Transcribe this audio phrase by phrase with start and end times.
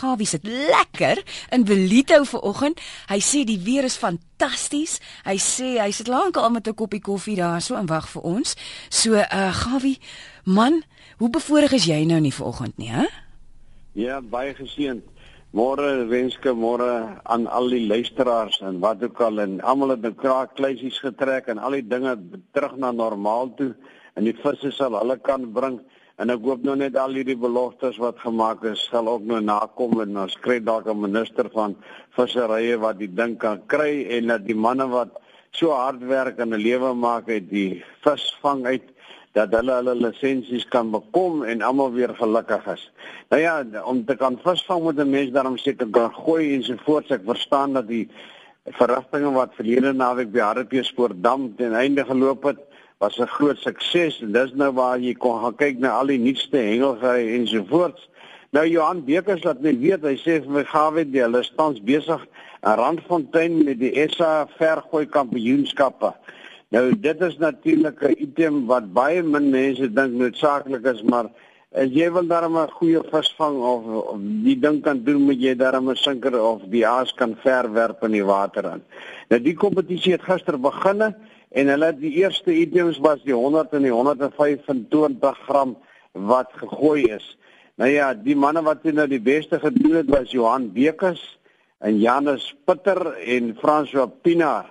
[0.00, 1.20] Gawie sit lekker
[1.52, 2.80] in Belito vanoggend.
[3.10, 4.98] Hy sê die weer is fantasties.
[5.26, 8.56] Hy sê hy sit lankal met 'n koppie koffie daar so en wag vir ons.
[8.88, 9.98] So uh Gawie,
[10.44, 10.82] man,
[11.18, 13.06] hoe bevoorreg is jy nou nie vanoggend nie, hè?
[13.92, 15.02] Ja, baie geseënd.
[15.50, 20.14] Môre wenske môre aan al die luisteraars en wat ook al en almal het 'n
[20.14, 22.14] kraak kleisies getrek en al die dinge
[22.52, 23.74] terug na normaal toe
[24.14, 25.80] en die visse sal hulle kan bring.
[26.20, 30.02] En ek hoop nou net al hierdie beloftes wat gemaak is sal ook nou nakom
[30.02, 31.76] en ons kry dalk 'n minister van
[32.16, 35.16] visserye wat die ding kan kry en dat die manne wat
[35.50, 38.84] so hard werk en 'n lewe maak uit die visvang uit
[39.32, 42.90] dat hulle hulle lisensies kan bekom en almal weer gelukkig is.
[43.30, 46.76] Nou ja, om te kan visvang moet 'n mens daarom seker kan gooi en so
[46.84, 47.10] voort.
[47.10, 48.08] Ek verstaan dat die
[48.64, 52.69] verrigtinge wat verlede naweek by Hartbeespoortdam ten einde geloop het
[53.00, 56.18] was 'n groot sukses en dis nou waar jy kon gaan kyk na al die
[56.18, 58.08] nuutste hengelgery en so voort.
[58.52, 62.26] Nou Johan Bekers laat my weet, hy sê vir my gawe die hulle tans besig
[62.62, 66.12] in Randfontein met die SA vergooi kampioenskappe.
[66.70, 71.30] Nou dit is natuurlik 'n item wat baie min mense dink noodsaaklik is, maar
[71.72, 75.54] as jy wil darm 'n goeie visvang of, of die ding kan doen, moet jy
[75.54, 78.82] darm 'n sinker of die aas kan verwerp in die water aan.
[79.30, 81.14] Nou die kompetisie het gister begin
[81.50, 85.76] en hulle die eerste items was die 100 en die 125 gram
[86.12, 87.36] wat gegooi is.
[87.80, 91.22] Nou ja, die manne wat nou die beste gedoen het was Johan Bekes
[91.80, 94.66] en Janus Pitter en François Pina.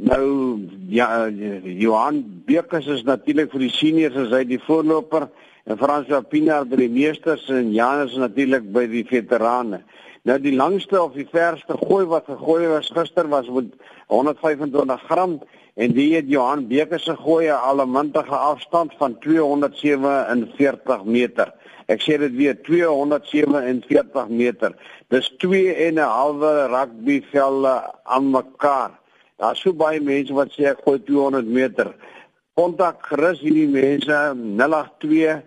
[0.00, 5.28] Nou ja, Johan Bekes is natuurlik vir die seniors as hy die voorloper
[5.68, 9.84] en François Pina by die meesters en Janus natuurlik by die veterane.
[10.28, 13.72] Nou die langste of die verste gooi wat gegooi was gister was met
[14.12, 15.38] 125 gram
[15.80, 21.54] en die het Johan Beker se gooi 'n allemintige afstand van 247 meter.
[21.86, 24.76] Ek sê dit weer 247 meter.
[25.08, 28.90] Dis 2 en 'n halwe rugbyvelde aan mekaar.
[29.36, 31.94] Daar so baie mense wat sê ek gooi 200 meter.
[32.54, 35.42] Kontak gerus hierdie mense 082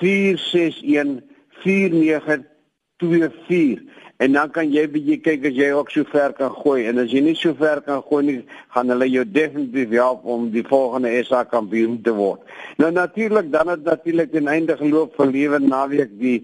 [0.00, 1.22] 461
[1.62, 7.02] 4924 En dan kan jy bietjie kyk as jy ook so ver kan gooi en
[7.02, 8.36] as jy nie so ver kan gooi nie,
[8.72, 12.40] gaan hulle jou definitief help om die volgende SA kampioen te word.
[12.80, 16.38] Nou natuurlik dan het natuurlik ten einde geloop vir lewe naweek die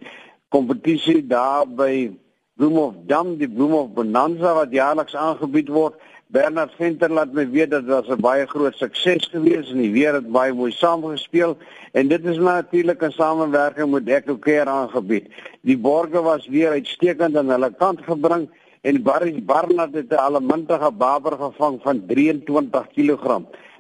[0.52, 2.12] kompetisie daar by
[2.60, 5.96] Bloem of Dam, die Bloem of Bonanza wat jaarliks aangebied word.
[6.32, 9.92] Bernard Venter laat my weet dat dit was 'n baie groot sukses gewees en die
[9.92, 11.56] weer het baie mooi saamgespeel
[11.92, 15.26] en dit is natuurlik 'n samewerking met Echo Care aangebied.
[15.60, 18.48] Die borge was weer uitstekend aan hulle kant gebring
[18.80, 23.24] en Barry Barnard het 'n allemintige baber gevang van 23 kg.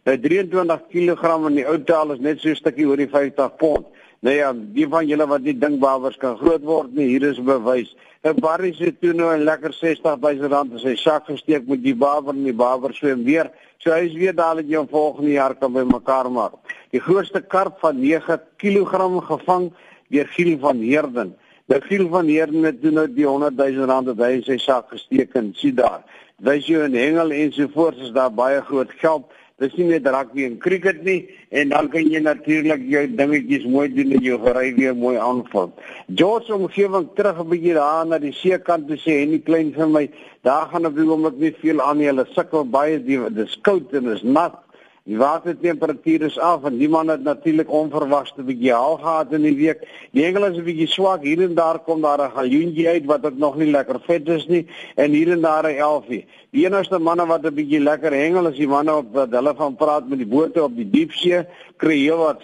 [0.04, 3.56] Nou 23 kg in die ou taal is net so 'n stukkie oor die 50
[3.56, 3.86] pond.
[4.22, 7.40] Nou ja, die van julle wat nie dink babers kan groot word nie, hier is
[7.42, 7.88] bewys.
[8.22, 11.94] 'n Barry se toe nou 'n lekker 60000 rand in sy sak gesteek met die
[11.94, 13.50] baber en die baber swem weer.
[13.78, 16.52] So hy is weer jy hom volgende jaar kan bymekaar maak.
[16.92, 19.72] Die grootste karp van 9 kg gevang
[20.08, 21.34] deur Giel van Heerden.
[21.66, 24.90] Nou Giel van Heerden het toe nou die 100000 rand wat hy in sy sak
[24.90, 26.04] gesteek en sien daar.
[26.38, 29.24] Wys jy 'n hengel ensovoorts is daar baie groot geld.
[29.60, 33.88] Dis nie net rugby en cricket nie en dan kan jy natuurlik jou dingetjies mooi
[33.92, 35.72] doen en jou gery weer mooi aanvul.
[36.14, 39.88] George omgewing terug 'n bietjie daar na die seekant toe sê en die klein vir
[39.88, 40.08] my,
[40.42, 42.06] daar gaan op die oomblik nie veel aan nie.
[42.06, 44.56] Hulle sukkel baie dis koud en is nat.
[45.02, 49.42] Die watertemperatuur is af en die man het natuurlik onverwags 'n bietjie haal gehad in
[49.42, 49.80] die week.
[50.12, 51.22] Die hengel is 'n bietjie swak.
[51.22, 54.46] Hier en daar kom daar 'n galjoentjie uit wat dit nog nie lekker vet is
[54.46, 56.24] nie en hier en daar 'n elfie.
[56.50, 59.76] Die enigste manne wat 'n bietjie lekker hengel is die manne op wat hulle van
[59.76, 61.46] praat met die bote op die diepsee,
[61.76, 62.42] kry heel wat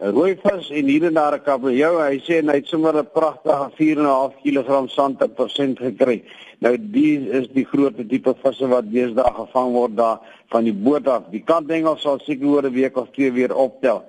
[0.00, 2.00] rooi vis en hier en daar 'n kabeljou.
[2.00, 6.22] Hy sê hy het sommer 'n pragtige 4.5 kg sand per persent gekry.
[6.58, 10.18] Nou die is die groot tipe visse wat deesdae gevang word daar
[10.48, 11.22] van die boot af.
[11.30, 14.04] Die kantengel sal seker oor 'n week of twee weer optel.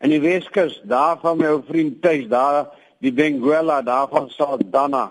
[0.00, 5.10] In die Weskus, daar van my ou vriend Tuis, daar die Benguela, daar van Saldanha.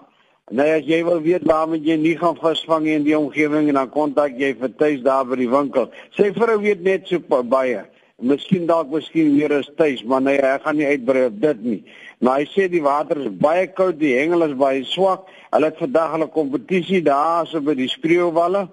[0.50, 3.74] Nou as jy wil weet waar moet jy nie gaan visvang in die omgewing en
[3.74, 5.92] dan kontak jy vir Tuis daar by die winkel.
[6.18, 7.86] Sy vrou weet net so baie.
[8.22, 11.80] Miskien dalk miskien meer as tuis, maar nee, hy gaan nie uitbrei op dit nie.
[12.20, 15.30] Maar hy sê die water is baie koud, die hengel is baie swak.
[15.54, 18.66] Hulle het vandag hulle kompetisie daar so by die spreeuwalle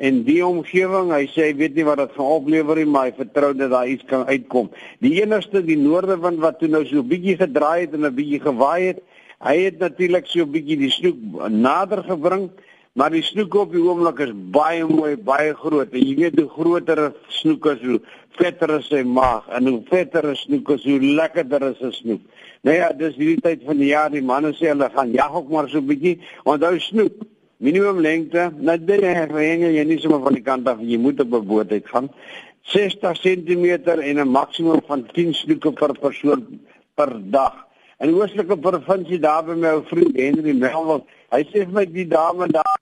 [0.00, 1.12] en die omgewing.
[1.12, 3.90] Hy sê hy weet nie wat dit gaan oplewer nie, maar hy vertrou dat daar
[3.92, 4.70] iets kan uitkom.
[5.04, 8.40] Die enigste die noordewind wat toe nou so 'n bietjie gedraai het en 'n bietjie
[8.40, 9.02] gewaai het,
[9.44, 12.50] hy het natuurlik so 'n bietjie die snoek nader gebring
[12.94, 15.90] Maar die snoek op die oomblik is baie mooi, baie groot.
[15.90, 18.00] En jy weet hoe groter 'n snoek is, hoe
[18.38, 22.20] vetter is sy maag en hoe vetter 'n snoek is, hoe lekkerder is 'n snoek.
[22.62, 25.48] Nou ja, dis hierdie tyd van die jaar, die manne sê hulle gaan jag ook
[25.48, 27.12] maar so 'n bietjie, want hy snoek
[27.56, 31.34] minimum lengte, nou dit is jy nie sommer van die kant af, jy moet op
[31.34, 32.08] 'n boot uit gaan.
[32.62, 33.64] 60 cm
[34.00, 36.60] en 'n maksimum van 10 snoeke per persoon
[36.94, 37.66] per dag.
[37.98, 41.84] En die oostelike provinsie daar by my ou vriend Henry Melville, hy sê vir my
[41.86, 42.73] die dame daar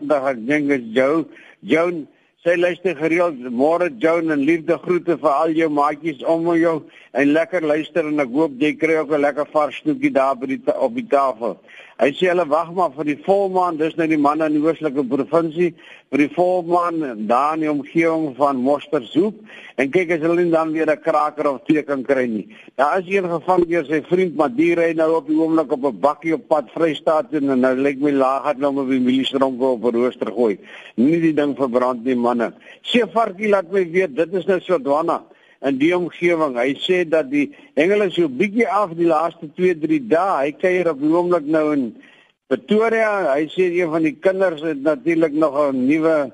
[0.00, 1.24] daar dink is jou
[1.60, 2.06] Joan
[2.40, 6.78] Sy luister gereeld môre Joan en liefde groete vir al jou maatjies om jou
[7.12, 10.46] en lekker luister en ek hoop jy kry ook 'n lekker vars snoekie daar by
[10.46, 11.58] die op die tafel.
[12.00, 15.02] Hy sê hulle wag maar vir die volmaan, dis nou die manne in die oostelike
[15.04, 15.66] provinsie
[16.08, 19.42] vir die volmaan daar in die omgewing van Mosterzoek
[19.76, 22.46] en kyk as hulle dan weer 'n kraker of twee kan kry nie.
[22.80, 25.84] Daar is een gevang deur sy vriend, maar die ry nou op die oomblik op
[25.84, 29.64] 'n bakkie op pad Vrystaat en nou lyk my laag het nou met die miliestronke
[29.64, 30.58] op 'n rooster gooi.
[30.96, 32.54] Nie die ding verbrand nie manne.
[32.82, 35.20] Sê varkie laat my weet, dit is nou so dwana
[35.66, 36.56] in die omgewing.
[36.56, 40.36] Hy sê dat die engele so bietjie af die laaste 2, 3 dae.
[40.46, 41.84] Hy kuier op die oomblik nou in
[42.50, 43.34] Pretoria.
[43.34, 46.32] Hy sê een van die kinders het natuurlik nog 'n nuwe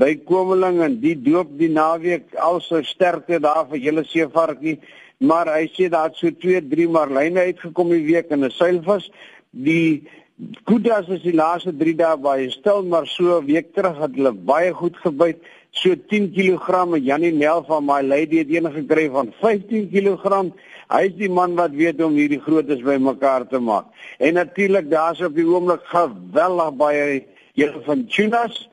[0.00, 4.78] bykomeling en die doop die naweek al so sterkte daar vir julle seevarkie.
[5.18, 9.10] Maar hy sê daar het so 2, 3 marline uitgekom die week in 'n seilvis.
[9.50, 10.08] Die
[10.38, 14.32] Kudas is die laaste 3 dae baie stil, maar so 'n week terug het hulle
[14.32, 15.38] baie goed gebyt
[15.72, 20.52] so 10 kg Janie Nel van my lady het enige gekry van 15 kg.
[20.88, 23.86] Hy is die man wat weet om hierdie grootes bymekaar te maak.
[24.18, 27.24] En natuurlik daar's op die oomblik geweldig baie
[27.54, 28.68] julle van tunas.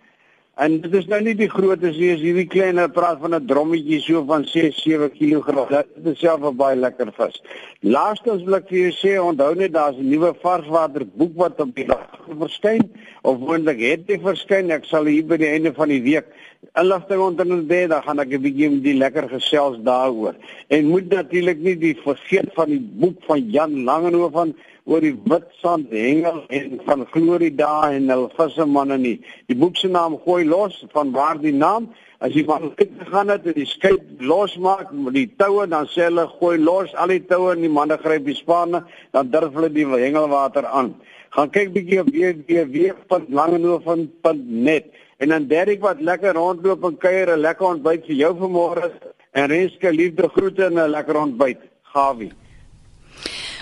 [0.55, 3.99] En dit is nou nie die grootes nie, is hierdie kleiner praat van 'n drommetjie
[3.99, 5.83] so van 6 7 kg.
[5.95, 7.41] Dit is self 'n baie lekker vis.
[7.81, 11.75] Laastens wil ek vir julle sê, onthou net daar's 'n nuwe varswater boek wat op
[11.75, 12.07] die dag
[12.39, 12.89] verskyn
[13.23, 14.71] of moontlik het dit verskyn.
[14.71, 16.25] Ek sal hier by die einde van die week
[16.73, 20.35] inligting onder dit, dan gaan ek 'n bietjie met die lekker gesels daaroor.
[20.67, 25.15] En moet natuurlik nie die vergeet van die boek van Jan Langehoven van oor die
[25.25, 29.21] wit sand hengel en van Florida en hul vissemanne nie.
[29.47, 31.89] Die boek se naam gooi los van waar die naam
[32.23, 36.01] As jy maar kyk gegaan het en die skei losmaak met die toue dan sê
[36.07, 38.83] hulle gooi los al die toue en die manne gryp die spanne
[39.13, 40.95] dan durf hulle die hengelwater aan.
[41.35, 44.85] Gaan kyk bietjie op www.langehoven.net
[45.17, 48.91] En dan Derek wat lekker rondloop en kuier 'n lekker ontbyt vir jou vanmôre
[49.31, 51.59] en Renske liefde groete en 'n lekker ontbyt.
[51.83, 52.31] Gawie.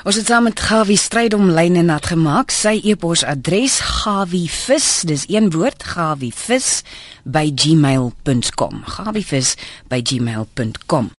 [0.03, 2.51] Ons het saam met Gawie stryd om lyne nat gemaak.
[2.51, 6.83] Sy e-pos adres gawievis, dis een woord, gawievis
[7.23, 8.83] by gmail.com.
[8.83, 9.55] gawievis
[9.87, 11.11] by gmail.com.